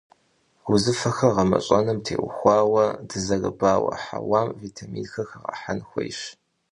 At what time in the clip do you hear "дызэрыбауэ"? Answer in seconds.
3.07-3.93